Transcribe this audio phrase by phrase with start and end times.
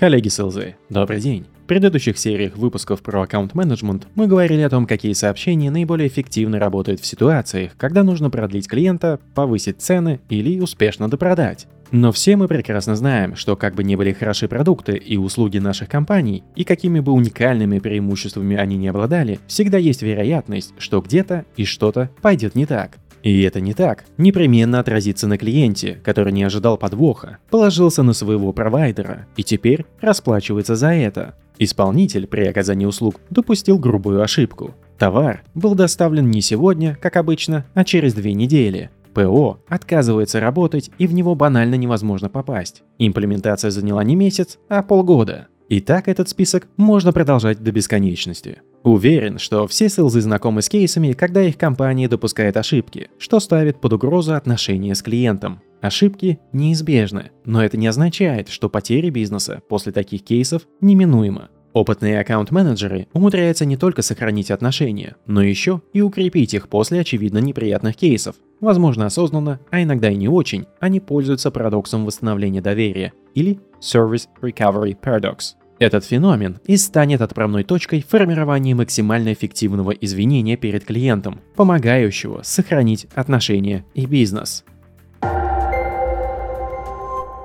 [0.00, 0.42] Коллеги с
[0.88, 1.44] добрый день.
[1.62, 6.58] В предыдущих сериях выпусков про аккаунт менеджмент мы говорили о том, какие сообщения наиболее эффективно
[6.58, 11.66] работают в ситуациях, когда нужно продлить клиента, повысить цены или успешно допродать.
[11.90, 15.90] Но все мы прекрасно знаем, что как бы ни были хороши продукты и услуги наших
[15.90, 21.66] компаний, и какими бы уникальными преимуществами они не обладали, всегда есть вероятность, что где-то и
[21.66, 22.96] что-то пойдет не так.
[23.22, 24.04] И это не так.
[24.16, 30.76] Непременно отразится на клиенте, который не ожидал подвоха, положился на своего провайдера и теперь расплачивается
[30.76, 31.34] за это.
[31.58, 34.74] Исполнитель при оказании услуг допустил грубую ошибку.
[34.98, 38.90] Товар был доставлен не сегодня, как обычно, а через две недели.
[39.12, 42.82] ПО отказывается работать и в него банально невозможно попасть.
[42.98, 45.48] Имплементация заняла не месяц, а полгода.
[45.70, 48.60] И так этот список можно продолжать до бесконечности.
[48.82, 53.92] Уверен, что все селзы знакомы с кейсами, когда их компания допускает ошибки, что ставит под
[53.92, 55.60] угрозу отношения с клиентом.
[55.80, 61.50] Ошибки неизбежны, но это не означает, что потеря бизнеса после таких кейсов неминуема.
[61.72, 67.94] Опытные аккаунт-менеджеры умудряются не только сохранить отношения, но еще и укрепить их после очевидно неприятных
[67.94, 68.34] кейсов.
[68.60, 74.96] Возможно осознанно, а иногда и не очень, они пользуются парадоксом восстановления доверия или Service Recovery
[75.00, 75.54] Paradox.
[75.78, 83.86] Этот феномен и станет отправной точкой формирования максимально эффективного извинения перед клиентом, помогающего сохранить отношения
[83.94, 84.64] и бизнес.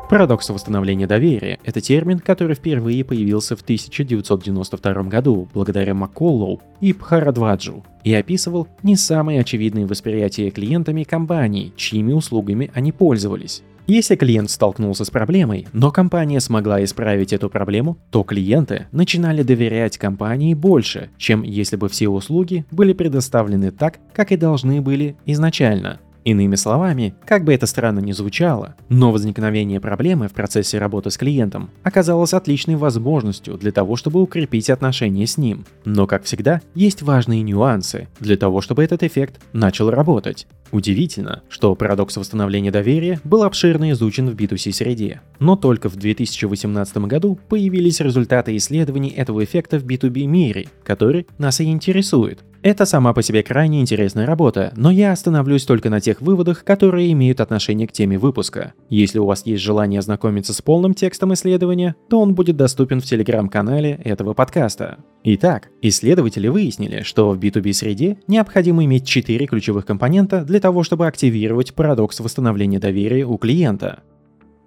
[0.07, 7.83] Парадокс восстановления доверия– это термин, который впервые появился в 1992 году благодаря Макколлоу и Пхарадваджу
[8.03, 13.63] и описывал не самые очевидные восприятия клиентами компаний, чьими услугами они пользовались.
[13.87, 19.97] Если клиент столкнулся с проблемой, но компания смогла исправить эту проблему, то клиенты начинали доверять
[19.97, 25.99] компании больше, чем если бы все услуги были предоставлены так, как и должны были изначально.
[26.25, 31.17] Иными словами, как бы это странно ни звучало, но возникновение проблемы в процессе работы с
[31.19, 35.65] клиентом оказалось отличной возможностью для того, чтобы укрепить отношения с ним.
[35.85, 40.47] Но, как всегда, есть важные нюансы для того, чтобы этот эффект начал работать.
[40.71, 46.97] Удивительно, что парадокс восстановления доверия был обширно изучен в B2C среде, но только в 2018
[46.97, 52.43] году появились результаты исследований этого эффекта в B2B мире, который нас и интересует.
[52.65, 57.11] Это сама по себе крайне интересная работа, но я остановлюсь только на тех выводах, которые
[57.11, 58.73] имеют отношение к теме выпуска.
[58.89, 63.05] Если у вас есть желание ознакомиться с полным текстом исследования, то он будет доступен в
[63.05, 64.97] телеграм-канале этого подкаста.
[65.23, 71.05] Итак, исследователи выяснили, что в B2B среде необходимо иметь четыре ключевых компонента для того, чтобы
[71.05, 74.01] активировать парадокс восстановления доверия у клиента.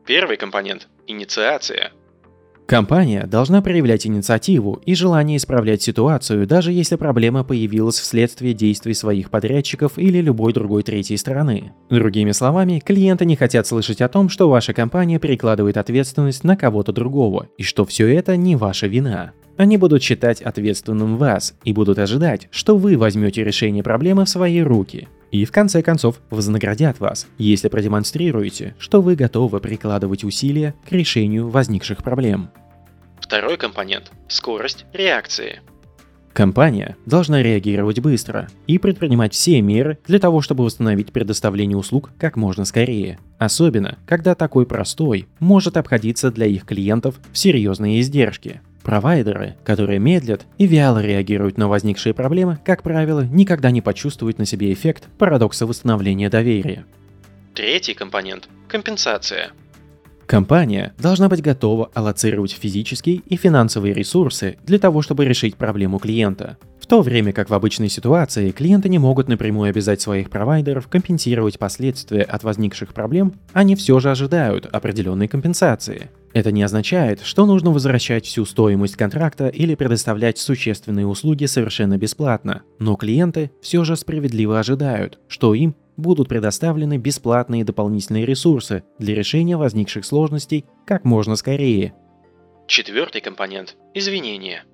[0.07, 1.91] Первый компонент– инициация.
[2.69, 9.31] Компания должна проявлять инициативу и желание исправлять ситуацию, даже если проблема появилась вследствие действий своих
[9.31, 11.73] подрядчиков или любой другой третьей стороны.
[11.89, 16.93] Другими словами, клиенты не хотят слышать о том, что ваша компания перекладывает ответственность на кого-то
[16.93, 19.33] другого, и что все это не ваша вина.
[19.57, 24.61] Они будут считать ответственным вас и будут ожидать, что вы возьмете решение проблемы в свои
[24.61, 25.09] руки.
[25.31, 31.49] И в конце концов вознаградят вас, если продемонстрируете, что вы готовы прикладывать усилия к решению
[31.49, 32.51] возникших проблем.
[33.21, 35.61] Второй компонент– скорость реакции.
[36.33, 42.37] Компания должна реагировать быстро и предпринимать все меры для того, чтобы восстановить предоставление услуг как
[42.37, 43.19] можно скорее.
[43.39, 48.61] Особенно, когда такой простой может обходиться для их клиентов в серьезные издержки.
[48.83, 54.47] Провайдеры, которые медлят и вяло реагируют на возникшие проблемы, как правило, никогда не почувствуют на
[54.47, 56.87] себе эффект парадокса восстановления доверия.
[57.55, 59.51] Третий компонент– компенсация.
[60.27, 66.59] Компания должна быть готова аллоцировать физические и финансовые ресурсы для того, чтобы решить проблему клиента.
[66.89, 72.23] То время как в обычной ситуации клиенты не могут напрямую обязать своих провайдеров компенсировать последствия
[72.23, 76.09] от возникших проблем, они все же ожидают определенной компенсации.
[76.33, 82.63] Это не означает, что нужно возвращать всю стоимость контракта или предоставлять существенные услуги совершенно бесплатно,
[82.79, 89.59] но клиенты все же справедливо ожидают, что им будут предоставлены бесплатные дополнительные ресурсы для решения
[89.59, 91.93] возникших сложностей как можно скорее.
[92.67, 94.65] Четвертый компонент– извинения.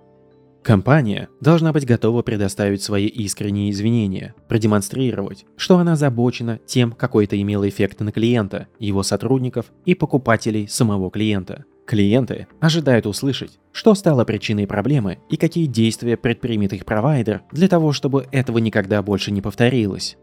[0.64, 7.38] Компания должна быть готова предоставить свои искренние извинения, продемонстрировать, что она озабочена тем, какой это
[7.38, 11.66] имело эффект на клиента, его сотрудников и покупателей самого клиента.
[11.86, 17.92] Клиенты ожидают услышать, что стало причиной проблемы и какие действия предпримет их провайдер для того,
[17.92, 20.16] чтобы этого никогда больше не повторилось.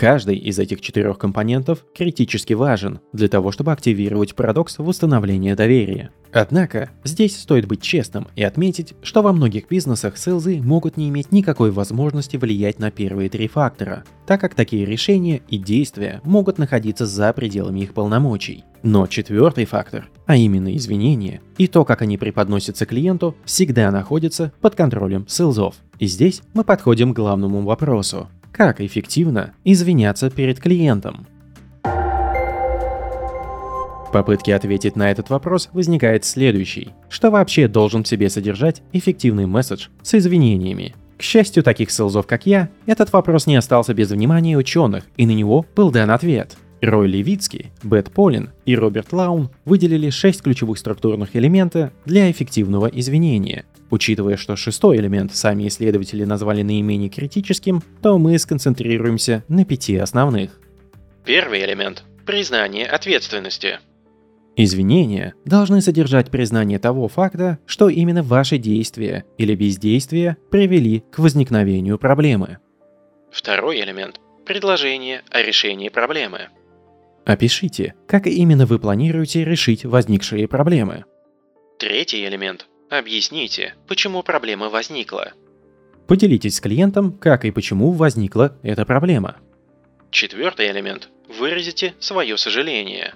[0.00, 6.08] Каждый из этих четырех компонентов критически важен для того, чтобы активировать парадокс восстановления доверия.
[6.32, 11.32] Однако, здесь стоит быть честным и отметить, что во многих бизнесах селзы могут не иметь
[11.32, 17.04] никакой возможности влиять на первые три фактора, так как такие решения и действия могут находиться
[17.04, 18.64] за пределами их полномочий.
[18.82, 24.76] Но четвертый фактор, а именно извинения, и то, как они преподносятся клиенту, всегда находится под
[24.76, 25.74] контролем селзов.
[25.98, 28.30] И здесь мы подходим к главному вопросу.
[28.52, 31.26] Как эффективно извиняться перед клиентом?
[34.10, 36.90] В попытке ответить на этот вопрос возникает следующий.
[37.08, 40.96] Что вообще должен в себе содержать эффективный месседж с извинениями?
[41.16, 45.30] К счастью таких селзов, как я, этот вопрос не остался без внимания ученых, и на
[45.30, 46.56] него был дан ответ.
[46.82, 53.64] Рой Левицкий, Бет Полин и Роберт Лаун выделили шесть ключевых структурных элемента для эффективного извинения.
[53.90, 60.60] Учитывая, что шестой элемент сами исследователи назвали наименее критическим, то мы сконцентрируемся на пяти основных.
[61.24, 63.80] Первый элемент– признание ответственности.
[64.56, 71.98] Извинения должны содержать признание того факта, что именно ваши действия или бездействие привели к возникновению
[71.98, 72.58] проблемы.
[73.32, 76.48] Второй элемент– предложение о решении проблемы.
[77.24, 81.04] Опишите, как именно вы планируете решить возникшие проблемы.
[81.78, 85.32] Третий элемент– объясните, почему проблема возникла.
[86.06, 89.36] Поделитесь с клиентом, как и почему возникла эта проблема.
[90.10, 91.08] Четвертый элемент–
[91.38, 93.14] выразите свое сожаление.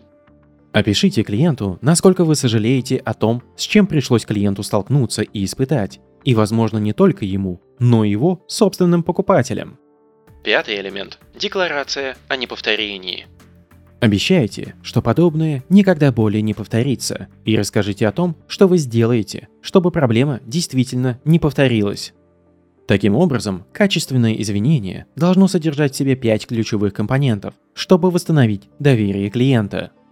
[0.72, 6.34] Опишите клиенту, насколько вы сожалеете о том, с чем пришлось клиенту столкнуться и испытать, и,
[6.34, 9.78] возможно, не только ему, но и его собственным покупателям.
[10.42, 13.26] Пятый элемент– декларация о неповторении.
[14.04, 19.90] Обещайте, что подобное никогда более не повторится, и расскажите о том, что вы сделаете, чтобы
[19.90, 22.12] проблема действительно не повторилась.
[22.86, 29.92] Таким образом, качественное извинение должно содержать в себе пять ключевых компонентов, чтобы восстановить доверие клиента–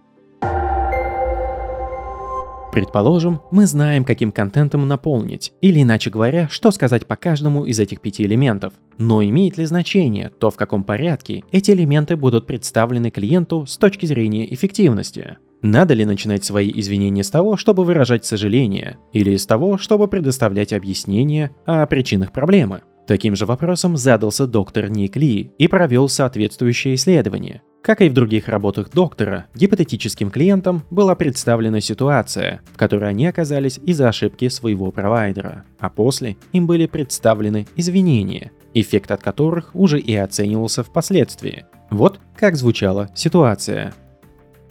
[2.73, 8.01] Предположим, мы знаем, каким контентом наполнить, или иначе говоря, что сказать по каждому из этих
[8.01, 8.73] пяти элементов.
[8.97, 14.07] Но имеет ли значение то, в каком порядке эти элементы будут представлены клиенту с точки
[14.07, 15.37] зрения эффективности?
[15.61, 20.73] Надо ли начинать свои извинения с того, чтобы выражать сожаление, или с того, чтобы предоставлять
[20.73, 22.81] объяснения о причинах проблемы?
[23.05, 27.61] Таким же вопросом задался доктор Ник Ли и провел соответствующее исследование.
[27.83, 33.77] Как и в других работах доктора, гипотетическим клиентам была представлена ситуация, в которой они оказались
[33.85, 40.15] из-за ошибки своего провайдера, а после им были представлены извинения, эффект от которых уже и
[40.15, 41.65] оценивался впоследствии.
[41.89, 43.93] Вот как звучала ситуация.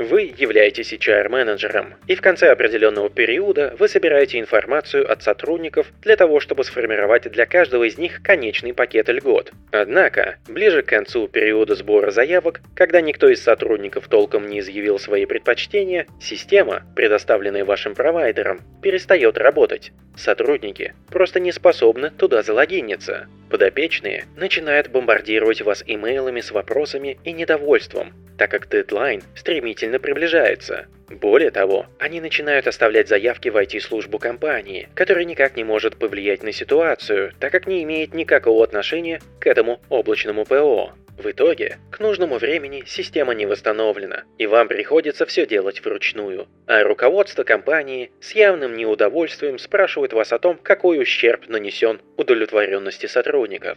[0.02, 6.40] Вы являетесь HR-менеджером, и в конце определенного периода вы собираете информацию от сотрудников для того,
[6.40, 9.52] чтобы сформировать для каждого из них конечный пакет льгот.
[9.70, 15.24] Однако, ближе к концу периода сбора заявок, когда никто из сотрудников толком не изъявил свои
[15.24, 19.92] предпочтения, система, предоставленная вашим провайдером, перестает работать.
[20.16, 23.28] Сотрудники просто не способны туда залогиниться.
[23.50, 30.86] Подопечные начинают бомбардировать вас имейлами с вопросами и недовольством, так как дедлайн стремительно приближается.
[31.08, 36.52] Более того, они начинают оставлять заявки в IT-службу компании, которая никак не может повлиять на
[36.52, 40.92] ситуацию, так как не имеет никакого отношения к этому облачному ПО.
[41.18, 46.48] В итоге, к нужному времени система не восстановлена, и вам приходится все делать вручную.
[46.66, 53.76] А руководство компании с явным неудовольствием спрашивает вас о том, какой ущерб нанесен удовлетворенности сотрудников.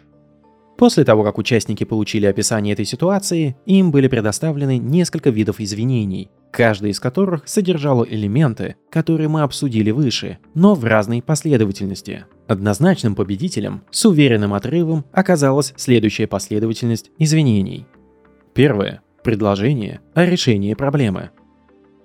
[0.77, 6.91] После того, как участники получили описание этой ситуации, им были предоставлены несколько видов извинений, каждый
[6.91, 12.25] из которых содержал элементы, которые мы обсудили выше, но в разной последовательности.
[12.47, 17.85] Однозначным победителем с уверенным отрывом оказалась следующая последовательность извинений.
[18.53, 19.01] Первое.
[19.23, 21.31] Предложение о решении проблемы.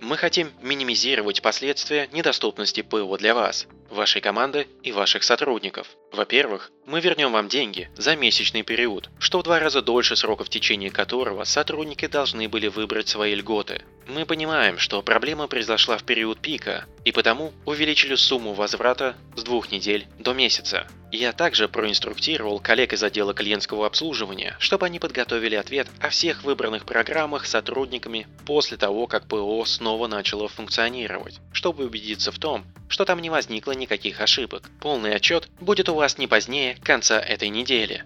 [0.01, 5.89] Мы хотим минимизировать последствия недоступности ПО для вас вашей команды и ваших сотрудников.
[6.13, 10.49] Во-первых, мы вернем вам деньги за месячный период, что в два раза дольше срока в
[10.49, 13.83] течение которого сотрудники должны были выбрать свои льготы.
[14.09, 19.71] Мы понимаем, что проблема произошла в период пика, и потому увеличили сумму возврата с двух
[19.71, 20.89] недель до месяца.
[21.13, 26.87] Я также проинструктировал коллег из отдела клиентского обслуживания, чтобы они подготовили ответ о всех выбранных
[26.87, 33.21] программах сотрудниками после того, как ПО снова начало функционировать, чтобы убедиться в том, что там
[33.21, 34.71] не возникло никаких ошибок.
[34.81, 38.05] Полный отчет будет у вас не позднее конца этой недели.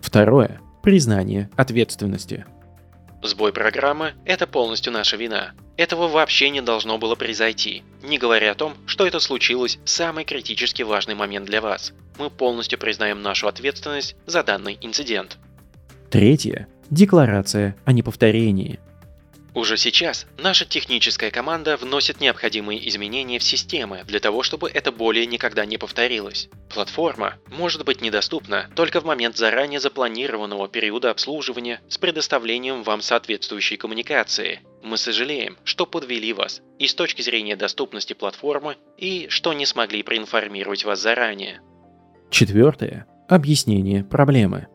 [0.00, 0.60] Второе.
[0.82, 2.46] Признание ответственности.
[3.22, 5.52] Сбой программы– это полностью наша вина.
[5.76, 10.24] Этого вообще не должно было произойти, не говоря о том, что это случилось в самый
[10.24, 11.92] критически важный момент для вас.
[12.18, 15.38] Мы полностью признаем нашу ответственность за данный инцидент.
[16.08, 16.68] Третье.
[16.88, 18.78] Декларация о неповторении.
[19.56, 25.24] Уже сейчас наша техническая команда вносит необходимые изменения в системы для того, чтобы это более
[25.24, 26.50] никогда не повторилось.
[26.68, 33.78] Платформа может быть недоступна только в момент заранее запланированного периода обслуживания с предоставлением вам соответствующей
[33.78, 34.60] коммуникации.
[34.82, 40.02] Мы сожалеем, что подвели вас и с точки зрения доступности платформы, и что не смогли
[40.02, 41.62] проинформировать вас заранее.
[42.30, 43.06] Четвертое.
[43.26, 44.68] Объяснение проблемы.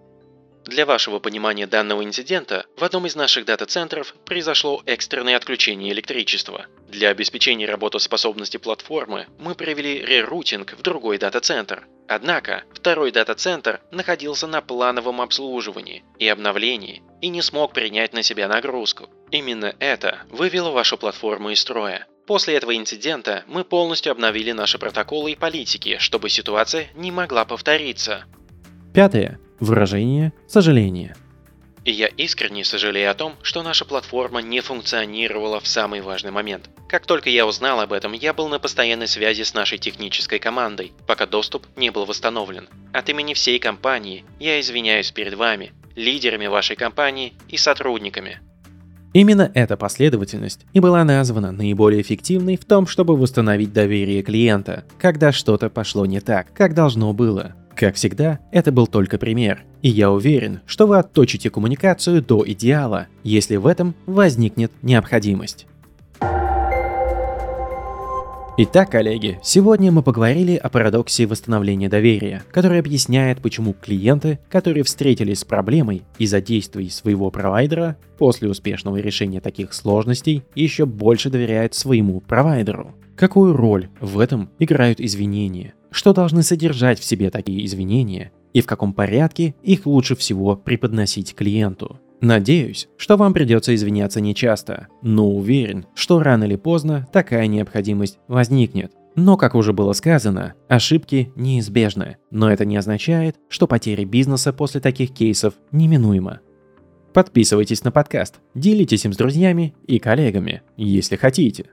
[0.65, 6.67] Для вашего понимания данного инцидента, в одном из наших дата-центров произошло экстренное отключение электричества.
[6.87, 11.87] Для обеспечения работоспособности платформы мы провели рерутинг в другой дата-центр.
[12.07, 18.47] Однако, второй дата-центр находился на плановом обслуживании и обновлении и не смог принять на себя
[18.47, 19.09] нагрузку.
[19.31, 22.05] Именно это вывело вашу платформу из строя.
[22.27, 28.25] После этого инцидента мы полностью обновили наши протоколы и политики, чтобы ситуация не могла повториться.
[28.93, 29.39] Пятое.
[29.61, 31.15] Выражение сожаления.
[31.85, 36.71] И я искренне сожалею о том, что наша платформа не функционировала в самый важный момент.
[36.89, 40.93] Как только я узнал об этом, я был на постоянной связи с нашей технической командой,
[41.05, 42.69] пока доступ не был восстановлен.
[42.91, 48.39] От имени всей компании я извиняюсь перед вами, лидерами вашей компании и сотрудниками.
[49.13, 55.31] Именно эта последовательность и была названа наиболее эффективной в том, чтобы восстановить доверие клиента, когда
[55.31, 57.55] что-то пошло не так, как должно было.
[57.81, 63.07] Как всегда, это был только пример, и я уверен, что вы отточите коммуникацию до идеала,
[63.23, 65.65] если в этом возникнет необходимость.
[68.59, 75.39] Итак, коллеги, сегодня мы поговорили о парадоксе восстановления доверия, который объясняет, почему клиенты, которые встретились
[75.39, 82.19] с проблемой из-за действий своего провайдера, после успешного решения таких сложностей еще больше доверяют своему
[82.19, 82.93] провайдеру.
[83.21, 85.75] Какую роль в этом играют извинения?
[85.91, 88.31] Что должны содержать в себе такие извинения?
[88.51, 91.99] И в каком порядке их лучше всего преподносить клиенту?
[92.19, 98.91] Надеюсь, что вам придется извиняться нечасто, но уверен, что рано или поздно такая необходимость возникнет.
[99.15, 104.81] Но, как уже было сказано, ошибки неизбежны, но это не означает, что потеря бизнеса после
[104.81, 106.39] таких кейсов неминуема.
[107.13, 111.65] Подписывайтесь на подкаст, делитесь им с друзьями и коллегами, если хотите.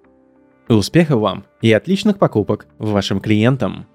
[0.77, 3.87] Успехов вам и отличных покупок вашим клиентам!